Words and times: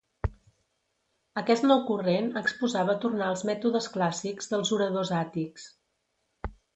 Aquest 1.41 1.67
nou 1.71 1.83
corrent 1.89 2.31
exposava 2.41 2.95
tornar 3.03 3.27
als 3.33 3.43
mètodes 3.49 3.89
clàssics 3.97 4.49
dels 4.55 4.73
oradors 4.79 5.13
àtics. 5.23 5.69